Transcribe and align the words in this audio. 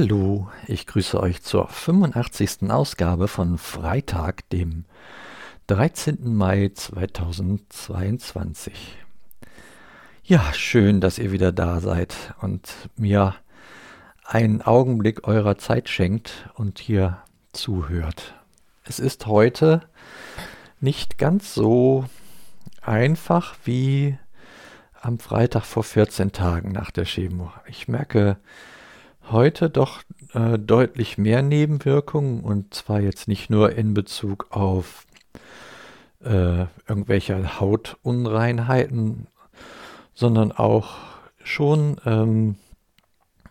Hallo, 0.00 0.48
ich 0.66 0.86
grüße 0.86 1.20
euch 1.20 1.42
zur 1.42 1.68
85. 1.68 2.70
Ausgabe 2.70 3.28
von 3.28 3.58
Freitag, 3.58 4.48
dem 4.48 4.86
13. 5.66 6.34
Mai 6.34 6.70
2022. 6.72 8.96
Ja, 10.24 10.54
schön, 10.54 11.02
dass 11.02 11.18
ihr 11.18 11.32
wieder 11.32 11.52
da 11.52 11.80
seid 11.80 12.32
und 12.40 12.72
mir 12.96 13.34
einen 14.24 14.62
Augenblick 14.62 15.28
eurer 15.28 15.58
Zeit 15.58 15.90
schenkt 15.90 16.48
und 16.54 16.78
hier 16.78 17.18
zuhört. 17.52 18.32
Es 18.84 19.00
ist 19.00 19.26
heute 19.26 19.82
nicht 20.80 21.18
ganz 21.18 21.52
so 21.52 22.06
einfach 22.80 23.54
wie 23.66 24.16
am 25.02 25.18
Freitag 25.18 25.66
vor 25.66 25.84
14 25.84 26.32
Tagen 26.32 26.72
nach 26.72 26.90
der 26.90 27.04
Chemo. 27.04 27.52
Ich 27.66 27.86
merke, 27.86 28.38
heute 29.32 29.70
doch 29.70 30.02
äh, 30.34 30.58
deutlich 30.58 31.18
mehr 31.18 31.42
Nebenwirkungen 31.42 32.40
und 32.40 32.74
zwar 32.74 33.00
jetzt 33.00 33.28
nicht 33.28 33.50
nur 33.50 33.72
in 33.72 33.94
Bezug 33.94 34.48
auf 34.50 35.06
äh, 36.22 36.66
irgendwelche 36.86 37.60
Hautunreinheiten, 37.60 39.26
sondern 40.14 40.52
auch 40.52 40.98
schon 41.42 41.96
ähm, 42.04 42.56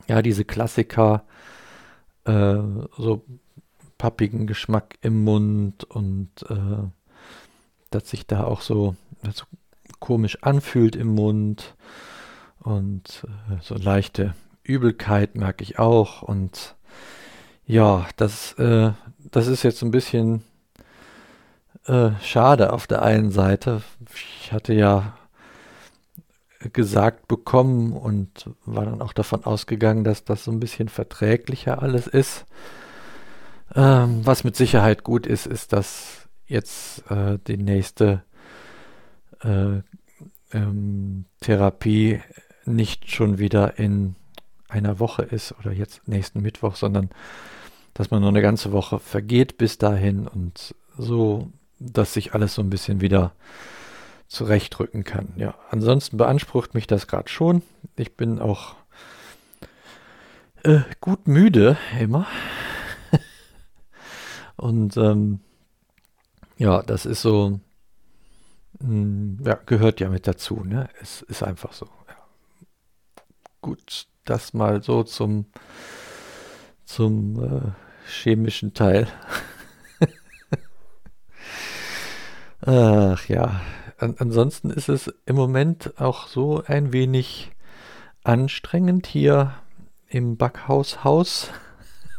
ja 0.08 0.22
diese 0.22 0.46
Klassiker 0.46 1.24
äh, 2.26 2.58
so 2.98 3.26
pappigen 3.98 4.48
Geschmack 4.48 4.98
im 5.02 5.24
Mund 5.24 5.84
und 5.84 6.30
äh, 6.50 6.88
dass 7.90 8.10
sich 8.10 8.28
da 8.28 8.44
auch 8.44 8.62
so 8.62 8.96
also 9.24 9.46
komisch 10.00 10.38
anfühlt 10.42 10.96
im 10.96 11.16
Mund 11.16 11.76
und 12.60 13.26
äh, 13.50 13.58
so 13.62 13.76
leichte 13.76 14.36
Übelkeit 14.70 15.36
merke 15.36 15.64
ich 15.64 15.80
auch. 15.80 16.22
Und 16.22 16.76
ja, 17.66 18.08
das, 18.16 18.54
äh, 18.54 18.92
das 19.32 19.48
ist 19.48 19.64
jetzt 19.64 19.82
ein 19.82 19.92
bisschen 19.92 20.44
äh, 21.86 22.12
schade 22.22 22.72
auf 22.72 22.86
der 22.88 23.02
einen 23.02 23.32
Seite. 23.32 23.82
Ich 24.14 24.52
hatte 24.52 24.74
ja 24.74 25.18
gesagt 26.74 27.28
bekommen 27.28 27.94
und 27.94 28.50
war 28.66 28.86
dann 28.86 29.02
auch 29.02 29.14
davon 29.14 29.46
ausgegangen, 29.46 30.04
dass 30.04 30.26
das 30.26 30.44
so 30.44 30.52
ein 30.52 30.60
bisschen 30.60 30.90
verträglicher 30.90 31.82
alles 31.82 32.06
ist. 32.06 32.46
Ähm, 33.76 34.26
was 34.26 34.44
mit 34.44 34.56
Sicherheit 34.56 35.04
gut 35.04 35.26
ist, 35.26 35.48
ist, 35.48 35.74
dass 35.74 36.28
jetzt 36.46 37.10
äh, 37.10 37.40
die 37.48 37.58
nächste 37.58 38.24
äh, 39.42 39.82
ähm, 40.52 41.26
Therapie 41.40 42.22
nicht 42.66 43.10
schon 43.10 43.38
wieder 43.38 43.80
in 43.80 44.16
einer 44.70 45.00
Woche 45.00 45.24
ist 45.24 45.54
oder 45.60 45.72
jetzt 45.72 46.08
nächsten 46.08 46.42
Mittwoch, 46.42 46.76
sondern 46.76 47.10
dass 47.94 48.12
man 48.12 48.22
nur 48.22 48.30
eine 48.30 48.42
ganze 48.42 48.72
Woche 48.72 49.00
vergeht 49.00 49.58
bis 49.58 49.78
dahin 49.78 50.28
und 50.28 50.74
so, 50.98 51.52
dass 51.80 52.14
sich 52.14 52.34
alles 52.34 52.54
so 52.56 52.62
ein 52.62 52.70
bisschen 52.70 53.02
wieder 53.02 53.34
zurechtrücken 54.28 55.04
kann. 55.04 55.34
Ja, 55.36 55.56
ansonsten 55.72 56.18
beansprucht 56.18 56.76
mich 56.76 56.88
das 56.88 57.08
gerade 57.08 57.30
schon. 57.30 57.64
Ich 57.96 58.16
bin 58.16 58.40
auch 58.40 58.76
äh, 60.64 60.82
gut 61.02 61.28
müde 61.28 61.78
immer. 62.00 62.28
und 64.56 64.96
ähm, 64.98 65.40
ja, 66.58 66.84
das 66.84 67.06
ist 67.06 67.22
so, 67.22 67.60
mh, 68.80 68.88
hm, 68.88 69.40
ja, 69.46 69.60
gehört 69.66 70.00
ja 70.00 70.10
mit 70.10 70.28
dazu. 70.28 70.64
Ne? 70.64 70.90
Es 71.02 71.22
ist 71.24 71.44
einfach 71.44 71.74
so. 71.74 71.88
Gut, 73.62 74.08
das 74.24 74.54
mal 74.54 74.82
so 74.82 75.04
zum, 75.04 75.46
zum 76.86 77.44
äh, 77.44 77.72
chemischen 78.10 78.74
Teil. 78.74 79.08
Ach 82.62 83.28
ja, 83.28 83.62
An 83.98 84.16
ansonsten 84.18 84.70
ist 84.70 84.88
es 84.88 85.14
im 85.26 85.36
Moment 85.36 86.00
auch 86.00 86.28
so 86.28 86.64
ein 86.66 86.94
wenig 86.94 87.52
anstrengend 88.24 89.08
hier 89.08 89.56
im 90.08 90.38
Backhaushaus. 90.38 91.52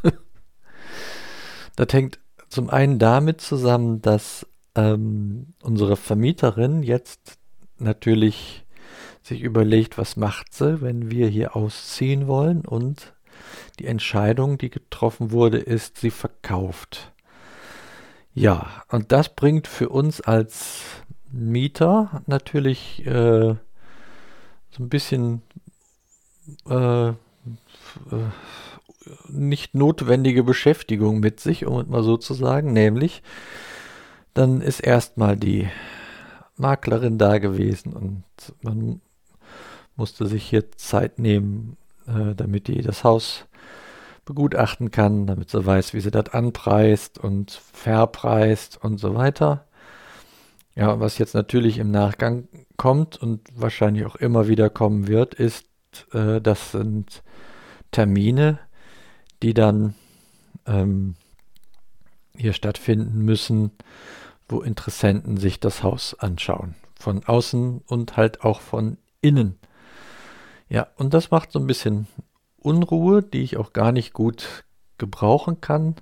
das 1.75 1.87
hängt 1.91 2.19
zum 2.49 2.69
einen 2.69 2.99
damit 2.99 3.41
zusammen, 3.41 4.01
dass 4.01 4.45
ähm, 4.75 5.55
unsere 5.63 5.95
Vermieterin 5.95 6.83
jetzt 6.83 7.39
natürlich 7.79 8.65
sich 9.23 9.41
überlegt, 9.41 9.97
was 9.97 10.17
macht 10.17 10.53
sie, 10.53 10.81
wenn 10.81 11.11
wir 11.11 11.27
hier 11.27 11.55
ausziehen 11.55 12.27
wollen 12.27 12.65
und 12.65 13.13
die 13.79 13.87
Entscheidung, 13.87 14.57
die 14.57 14.69
getroffen 14.69 15.31
wurde, 15.31 15.57
ist, 15.57 15.97
sie 15.97 16.11
verkauft. 16.11 17.11
Ja, 18.33 18.83
und 18.89 19.11
das 19.11 19.29
bringt 19.29 19.67
für 19.67 19.89
uns 19.89 20.21
als 20.21 20.83
Mieter 21.31 22.21
natürlich 22.27 23.05
äh, 23.05 23.55
so 24.71 24.83
ein 24.83 24.89
bisschen 24.89 25.41
äh, 26.69 27.09
äh, 27.09 27.13
nicht 29.27 29.75
notwendige 29.75 30.43
Beschäftigung 30.43 31.19
mit 31.19 31.39
sich, 31.39 31.65
um 31.65 31.79
es 31.79 31.87
mal 31.87 32.03
so 32.03 32.17
zu 32.17 32.33
sagen, 32.33 32.73
nämlich 32.73 33.23
dann 34.33 34.61
ist 34.61 34.79
erstmal 34.79 35.35
die 35.35 35.67
Maklerin 36.55 37.17
da 37.17 37.37
gewesen 37.39 37.93
und 37.93 38.23
man 38.61 39.01
musste 39.95 40.25
sich 40.25 40.43
hier 40.43 40.71
Zeit 40.71 41.19
nehmen, 41.19 41.77
äh, 42.07 42.35
damit 42.35 42.67
die 42.67 42.81
das 42.81 43.03
Haus 43.03 43.45
begutachten 44.25 44.91
kann, 44.91 45.27
damit 45.27 45.49
sie 45.49 45.65
weiß, 45.65 45.93
wie 45.93 45.99
sie 45.99 46.11
das 46.11 46.29
anpreist 46.29 47.17
und 47.17 47.51
verpreist 47.51 48.83
und 48.83 48.97
so 48.97 49.15
weiter. 49.15 49.65
Ja, 50.75 50.99
was 50.99 51.17
jetzt 51.17 51.33
natürlich 51.33 51.79
im 51.79 51.91
Nachgang 51.91 52.47
kommt 52.77 53.21
und 53.21 53.41
wahrscheinlich 53.53 54.05
auch 54.05 54.15
immer 54.15 54.47
wieder 54.47 54.69
kommen 54.69 55.07
wird, 55.07 55.33
ist, 55.33 55.67
äh, 56.13 56.39
das 56.39 56.71
sind 56.71 57.23
Termine, 57.91 58.59
die 59.43 59.53
dann 59.53 59.95
ähm, 60.65 61.15
hier 62.37 62.53
stattfinden 62.53 63.23
müssen, 63.25 63.71
wo 64.47 64.61
Interessenten 64.61 65.37
sich 65.37 65.59
das 65.59 65.83
Haus 65.83 66.17
anschauen. 66.19 66.75
Von 66.99 67.23
außen 67.25 67.81
und 67.85 68.15
halt 68.17 68.43
auch 68.43 68.61
von 68.61 68.97
innen. 69.21 69.57
Ja, 70.71 70.87
und 70.95 71.13
das 71.13 71.29
macht 71.31 71.51
so 71.51 71.59
ein 71.59 71.67
bisschen 71.67 72.07
Unruhe, 72.55 73.21
die 73.21 73.41
ich 73.41 73.57
auch 73.57 73.73
gar 73.73 73.91
nicht 73.91 74.13
gut 74.13 74.63
gebrauchen 74.97 75.59
kann. 75.59 75.95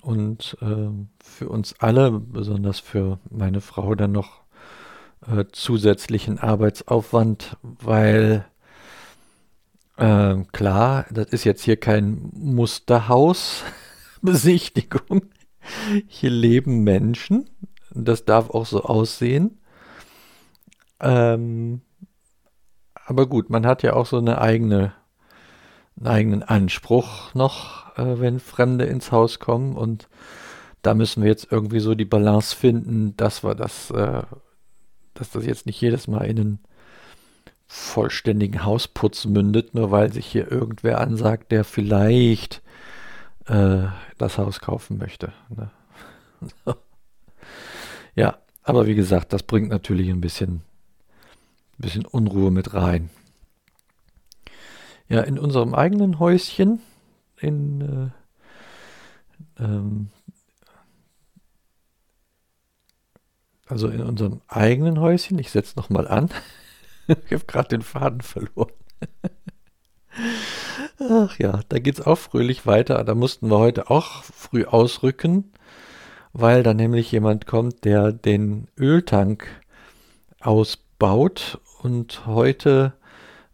Und 0.00 0.56
äh, 0.60 0.88
für 1.22 1.48
uns 1.48 1.76
alle, 1.78 2.10
besonders 2.10 2.80
für 2.80 3.20
meine 3.30 3.60
Frau, 3.60 3.94
dann 3.94 4.10
noch 4.10 4.40
äh, 5.28 5.44
zusätzlichen 5.52 6.40
Arbeitsaufwand, 6.40 7.56
weil 7.62 8.46
äh, 9.96 10.34
klar, 10.50 11.06
das 11.12 11.28
ist 11.28 11.44
jetzt 11.44 11.62
hier 11.62 11.76
kein 11.76 12.32
Musterhaus-Besichtigung. 12.34 15.26
Hier 16.08 16.30
leben 16.30 16.82
Menschen. 16.82 17.48
Das 17.92 18.24
darf 18.24 18.50
auch 18.50 18.66
so 18.66 18.82
aussehen. 18.82 19.60
Ähm, 20.98 21.82
aber 23.08 23.26
gut, 23.26 23.48
man 23.48 23.64
hat 23.64 23.82
ja 23.82 23.94
auch 23.94 24.04
so 24.04 24.18
eine 24.18 24.38
eigene, 24.38 24.92
einen 25.96 26.06
eigenen 26.06 26.42
Anspruch 26.42 27.32
noch, 27.32 27.96
äh, 27.96 28.20
wenn 28.20 28.38
Fremde 28.38 28.84
ins 28.84 29.12
Haus 29.12 29.38
kommen. 29.38 29.76
Und 29.76 30.08
da 30.82 30.92
müssen 30.92 31.22
wir 31.22 31.30
jetzt 31.30 31.50
irgendwie 31.50 31.80
so 31.80 31.94
die 31.94 32.04
Balance 32.04 32.54
finden, 32.54 33.16
dass 33.16 33.42
wir 33.42 33.54
das, 33.54 33.90
äh, 33.92 34.24
dass 35.14 35.30
das 35.30 35.46
jetzt 35.46 35.64
nicht 35.64 35.80
jedes 35.80 36.06
Mal 36.06 36.26
in 36.26 36.38
einen 36.38 36.58
vollständigen 37.66 38.66
Hausputz 38.66 39.24
mündet, 39.24 39.74
nur 39.74 39.90
weil 39.90 40.12
sich 40.12 40.26
hier 40.26 40.52
irgendwer 40.52 41.00
ansagt, 41.00 41.50
der 41.50 41.64
vielleicht 41.64 42.60
äh, 43.46 43.84
das 44.18 44.36
Haus 44.36 44.60
kaufen 44.60 44.98
möchte. 44.98 45.32
Ne? 45.48 45.70
ja, 48.14 48.36
aber 48.64 48.86
wie 48.86 48.94
gesagt, 48.94 49.32
das 49.32 49.42
bringt 49.42 49.70
natürlich 49.70 50.10
ein 50.10 50.20
bisschen 50.20 50.60
ein 51.78 51.82
bisschen 51.82 52.06
Unruhe 52.06 52.50
mit 52.50 52.74
rein. 52.74 53.10
Ja, 55.08 55.20
in 55.22 55.38
unserem 55.38 55.74
eigenen 55.74 56.18
Häuschen, 56.18 56.80
in 57.40 58.12
äh, 59.58 59.62
ähm, 59.62 60.10
also 63.66 63.88
in 63.88 64.00
unserem 64.00 64.40
eigenen 64.48 64.98
Häuschen, 64.98 65.38
ich 65.38 65.50
setze 65.50 65.76
nochmal 65.76 66.08
an, 66.08 66.30
ich 67.06 67.32
habe 67.32 67.44
gerade 67.46 67.68
den 67.68 67.82
Faden 67.82 68.22
verloren. 68.22 68.72
Ach 70.98 71.38
ja, 71.38 71.60
da 71.68 71.78
geht 71.78 71.98
es 71.98 72.06
auch 72.06 72.18
fröhlich 72.18 72.66
weiter. 72.66 73.04
Da 73.04 73.14
mussten 73.14 73.50
wir 73.50 73.58
heute 73.58 73.88
auch 73.90 74.24
früh 74.24 74.64
ausrücken, 74.64 75.52
weil 76.32 76.62
da 76.62 76.74
nämlich 76.74 77.12
jemand 77.12 77.46
kommt, 77.46 77.84
der 77.84 78.12
den 78.12 78.66
Öltank 78.76 79.46
ausbaut 80.40 81.60
und 81.78 82.26
heute 82.26 82.94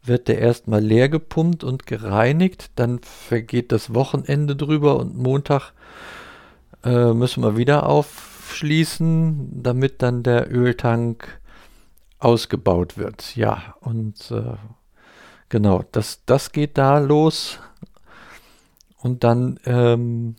wird 0.02 0.28
der 0.28 0.38
erstmal 0.38 0.82
leer 0.82 1.08
gepumpt 1.08 1.64
und 1.64 1.86
gereinigt, 1.86 2.70
dann 2.76 3.00
vergeht 3.00 3.72
das 3.72 3.94
Wochenende 3.94 4.54
drüber 4.54 4.98
und 4.98 5.16
Montag 5.16 5.72
äh, 6.84 7.12
müssen 7.14 7.42
wir 7.42 7.56
wieder 7.56 7.86
aufschließen, 7.88 9.62
damit 9.62 10.02
dann 10.02 10.22
der 10.22 10.52
Öltank 10.52 11.40
ausgebaut 12.18 12.98
wird. 12.98 13.36
Ja, 13.36 13.76
und 13.80 14.30
äh, 14.30 14.56
genau, 15.48 15.84
das, 15.92 16.24
das 16.26 16.52
geht 16.52 16.76
da 16.76 16.98
los. 16.98 17.58
Und 18.98 19.24
dann 19.24 19.58
ähm, 19.66 20.36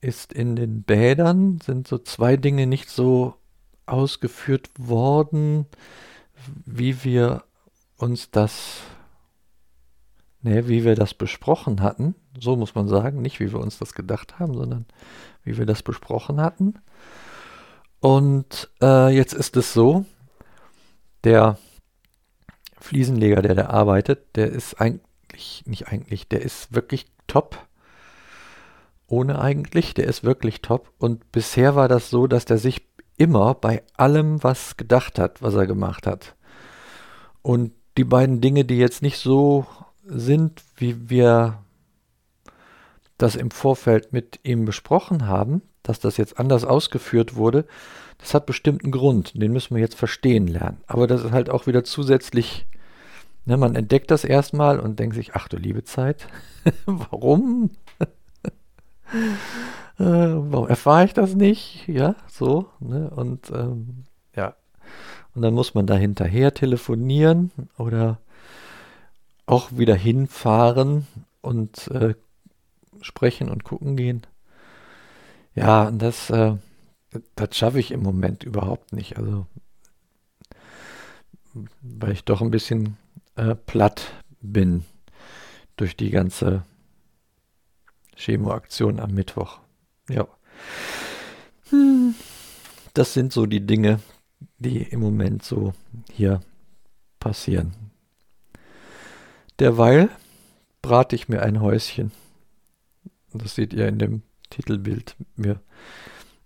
ist 0.00 0.32
in 0.32 0.56
den 0.56 0.82
Bädern 0.82 1.58
sind 1.62 1.88
so 1.88 1.98
zwei 1.98 2.36
Dinge 2.36 2.66
nicht 2.66 2.88
so 2.88 3.34
ausgeführt 3.86 4.70
worden, 4.78 5.66
wie 6.64 7.04
wir 7.04 7.44
uns 7.96 8.30
das, 8.30 8.80
ne, 10.42 10.68
wie 10.68 10.84
wir 10.84 10.94
das 10.94 11.14
besprochen 11.14 11.82
hatten. 11.82 12.14
So 12.38 12.56
muss 12.56 12.74
man 12.74 12.88
sagen, 12.88 13.20
nicht 13.20 13.40
wie 13.40 13.52
wir 13.52 13.60
uns 13.60 13.78
das 13.78 13.94
gedacht 13.94 14.38
haben, 14.38 14.54
sondern 14.54 14.86
wie 15.42 15.58
wir 15.58 15.66
das 15.66 15.82
besprochen 15.82 16.40
hatten. 16.40 16.74
Und 18.00 18.70
äh, 18.80 19.14
jetzt 19.14 19.32
ist 19.32 19.56
es 19.56 19.72
so, 19.72 20.04
der 21.24 21.58
Fliesenleger, 22.80 23.42
der 23.42 23.54
da 23.54 23.66
arbeitet, 23.66 24.36
der 24.36 24.50
ist 24.50 24.80
eigentlich, 24.80 25.64
nicht 25.66 25.88
eigentlich, 25.88 26.28
der 26.28 26.42
ist 26.42 26.74
wirklich 26.74 27.06
top. 27.26 27.66
Ohne 29.08 29.40
eigentlich, 29.40 29.94
der 29.94 30.06
ist 30.06 30.22
wirklich 30.22 30.62
top. 30.62 30.92
Und 30.98 31.32
bisher 31.32 31.74
war 31.74 31.88
das 31.88 32.10
so, 32.10 32.26
dass 32.26 32.44
der 32.44 32.58
sich 32.58 32.87
immer 33.18 33.54
bei 33.54 33.82
allem 33.96 34.42
was 34.42 34.76
gedacht 34.76 35.18
hat, 35.18 35.42
was 35.42 35.54
er 35.54 35.66
gemacht 35.66 36.06
hat. 36.06 36.34
Und 37.42 37.72
die 37.98 38.04
beiden 38.04 38.40
Dinge, 38.40 38.64
die 38.64 38.78
jetzt 38.78 39.02
nicht 39.02 39.18
so 39.18 39.66
sind, 40.04 40.62
wie 40.76 41.10
wir 41.10 41.58
das 43.18 43.34
im 43.34 43.50
Vorfeld 43.50 44.12
mit 44.12 44.40
ihm 44.44 44.64
besprochen 44.64 45.26
haben, 45.26 45.62
dass 45.82 45.98
das 45.98 46.16
jetzt 46.16 46.38
anders 46.38 46.64
ausgeführt 46.64 47.34
wurde, 47.34 47.66
das 48.18 48.34
hat 48.34 48.46
bestimmten 48.46 48.90
Grund. 48.90 49.40
Den 49.40 49.52
müssen 49.52 49.74
wir 49.74 49.82
jetzt 49.82 49.96
verstehen 49.96 50.46
lernen. 50.46 50.78
Aber 50.86 51.06
das 51.06 51.24
ist 51.24 51.32
halt 51.32 51.50
auch 51.50 51.66
wieder 51.66 51.84
zusätzlich, 51.84 52.66
ne, 53.44 53.56
man 53.56 53.74
entdeckt 53.74 54.10
das 54.10 54.24
erstmal 54.24 54.78
und 54.78 54.98
denkt 54.98 55.16
sich, 55.16 55.34
ach 55.34 55.48
du 55.48 55.56
liebe 55.56 55.84
Zeit, 55.84 56.28
warum? 56.86 57.70
Äh, 59.98 60.04
warum 60.04 60.68
erfahre 60.68 61.04
ich 61.04 61.14
das 61.14 61.34
nicht? 61.34 61.86
Ja, 61.88 62.14
so. 62.28 62.70
Ne? 62.80 63.10
Und 63.10 63.50
ähm, 63.50 64.04
ja, 64.34 64.54
und 65.34 65.42
dann 65.42 65.54
muss 65.54 65.74
man 65.74 65.86
da 65.86 65.94
hinterher 65.94 66.54
telefonieren 66.54 67.50
oder 67.76 68.18
auch 69.46 69.70
wieder 69.72 69.94
hinfahren 69.94 71.06
und 71.40 71.88
äh, 71.88 72.14
sprechen 73.00 73.48
und 73.48 73.64
gucken 73.64 73.96
gehen. 73.96 74.22
Ja, 75.54 75.88
und 75.88 76.00
das, 76.00 76.30
äh, 76.30 76.56
das 77.34 77.56
schaffe 77.56 77.80
ich 77.80 77.90
im 77.90 78.02
Moment 78.02 78.44
überhaupt 78.44 78.92
nicht. 78.92 79.16
Also, 79.16 79.46
weil 81.82 82.12
ich 82.12 82.24
doch 82.24 82.40
ein 82.40 82.50
bisschen 82.50 82.96
äh, 83.36 83.54
platt 83.54 84.12
bin 84.40 84.84
durch 85.76 85.96
die 85.96 86.10
ganze 86.10 86.62
Chemoaktion 88.16 89.00
am 89.00 89.12
Mittwoch. 89.12 89.60
Ja. 90.08 90.26
Hm. 91.70 92.14
Das 92.94 93.14
sind 93.14 93.32
so 93.32 93.46
die 93.46 93.66
Dinge, 93.66 94.00
die 94.58 94.82
im 94.82 95.00
Moment 95.00 95.44
so 95.44 95.74
hier 96.12 96.40
passieren. 97.20 97.74
Derweil 99.58 100.08
brate 100.82 101.16
ich 101.16 101.28
mir 101.28 101.42
ein 101.42 101.60
Häuschen. 101.60 102.12
Das 103.32 103.54
seht 103.54 103.72
ihr 103.72 103.88
in 103.88 103.98
dem 103.98 104.22
Titelbild. 104.50 105.16
Mir 105.36 105.60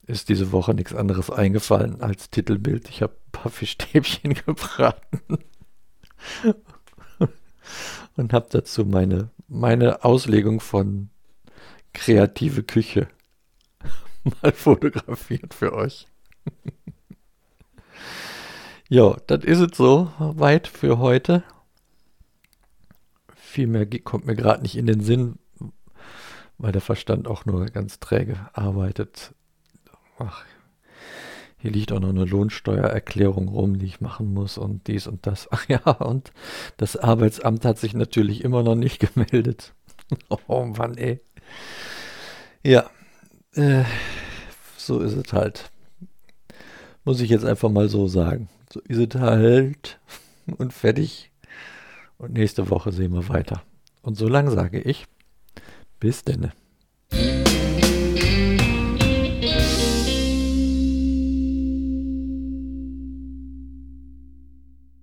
ist 0.07 0.29
diese 0.29 0.51
Woche 0.51 0.75
nichts 0.75 0.95
anderes 0.95 1.31
eingefallen 1.31 2.01
als 2.01 2.31
Titelbild. 2.31 2.89
Ich 2.89 3.03
habe 3.03 3.15
ein 3.15 3.33
paar 3.33 3.53
Fischstäbchen 3.53 4.35
gebraten 4.47 5.39
und 8.17 8.33
habe 8.33 8.47
dazu 8.51 8.85
meine, 8.85 9.31
meine 9.49 10.05
Auslegung 10.05 10.61
von 10.61 11.11
kreative 11.93 12.63
Küche 12.63 13.09
mal 14.43 14.53
fotografiert 14.53 15.55
für 15.55 15.73
euch. 15.73 16.07
ja, 18.89 19.17
das 19.27 19.45
ist 19.45 19.61
es 19.61 19.77
so 19.77 20.13
weit 20.19 20.69
für 20.69 20.99
heute. 20.99 21.43
Viel 23.35 23.67
mehr 23.67 23.87
kommt 23.87 24.27
mir 24.27 24.37
gerade 24.37 24.63
nicht 24.63 24.77
in 24.77 24.87
den 24.87 25.01
Sinn, 25.01 25.39
weil 26.59 26.73
der 26.73 26.81
Verstand 26.81 27.29
auch 27.29 27.45
nur 27.45 27.67
ganz 27.67 28.01
träge 28.01 28.49
arbeitet. 28.55 29.35
Ach, 30.19 30.45
hier 31.59 31.71
liegt 31.71 31.93
auch 31.93 32.01
noch 32.01 32.09
eine 32.09 32.25
Lohnsteuererklärung 32.25 33.49
rum, 33.49 33.79
die 33.79 33.87
ich 33.87 34.01
machen 34.01 34.35
muss 34.35 34.59
und 34.59 34.89
dies 34.89 35.07
und 35.07 35.27
das. 35.27 35.49
Ach 35.53 35.69
ja, 35.69 35.79
und 35.79 36.33
das 36.77 36.97
Arbeitsamt 36.97 37.65
hat 37.65 37.79
sich 37.79 37.95
natürlich 37.95 38.43
immer 38.43 38.63
noch 38.63 38.75
nicht 38.75 39.01
gemeldet. 39.15 39.75
Oh 40.49 40.65
Mann, 40.65 40.97
ey. 40.97 41.21
Ja, 42.65 42.91
äh, 43.55 43.85
so 44.77 45.01
ist 45.01 45.15
es 45.15 45.33
halt. 45.33 45.71
Muss 47.05 47.21
ich 47.21 47.31
jetzt 47.31 47.45
einfach 47.45 47.71
mal 47.71 47.89
so 47.89 48.07
sagen. 48.09 48.49
So 48.73 48.81
ist 48.81 49.15
es 49.15 49.21
halt 49.21 49.99
und 50.59 50.73
fertig. 50.73 51.31
Und 52.19 52.35
nächste 52.35 52.71
Woche 52.71 52.93
sehen 52.93 53.13
wir 53.13 53.29
weiter. 53.29 53.63
Und 54.03 54.17
so 54.17 54.29
lang 54.29 54.51
sage 54.51 54.81
ich, 54.81 55.07
bis 55.99 56.25
denne. 56.25 56.53